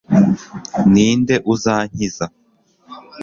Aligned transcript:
ni 0.91 1.07
nde 1.19 1.35
uzankiza 1.53 2.25